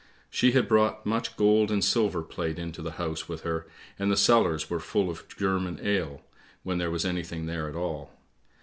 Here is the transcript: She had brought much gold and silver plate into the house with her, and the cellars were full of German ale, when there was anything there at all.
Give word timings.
She 0.31 0.53
had 0.53 0.67
brought 0.67 1.05
much 1.05 1.37
gold 1.37 1.69
and 1.69 1.83
silver 1.85 2.23
plate 2.23 2.57
into 2.57 2.81
the 2.81 2.93
house 2.93 3.29
with 3.29 3.43
her, 3.43 3.67
and 3.99 4.09
the 4.11 4.17
cellars 4.17 4.67
were 4.67 4.79
full 4.79 5.11
of 5.11 5.27
German 5.27 5.79
ale, 5.79 6.23
when 6.63 6.79
there 6.79 6.89
was 6.89 7.05
anything 7.05 7.45
there 7.45 7.69
at 7.69 7.75
all. 7.75 8.09